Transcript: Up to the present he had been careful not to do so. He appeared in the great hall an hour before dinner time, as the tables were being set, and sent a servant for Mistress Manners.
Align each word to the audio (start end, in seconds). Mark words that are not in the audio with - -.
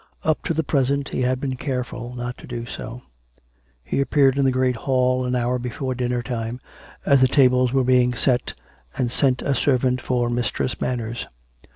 Up 0.23 0.41
to 0.45 0.55
the 0.55 0.63
present 0.63 1.09
he 1.09 1.21
had 1.21 1.39
been 1.39 1.55
careful 1.55 2.15
not 2.15 2.35
to 2.39 2.47
do 2.47 2.65
so. 2.65 3.03
He 3.83 4.01
appeared 4.01 4.35
in 4.35 4.45
the 4.45 4.51
great 4.51 4.75
hall 4.77 5.25
an 5.25 5.35
hour 5.35 5.59
before 5.59 5.93
dinner 5.93 6.23
time, 6.23 6.59
as 7.05 7.21
the 7.21 7.27
tables 7.27 7.71
were 7.71 7.83
being 7.83 8.15
set, 8.15 8.55
and 8.97 9.11
sent 9.11 9.43
a 9.43 9.53
servant 9.53 10.01
for 10.01 10.27
Mistress 10.27 10.81
Manners. 10.81 11.27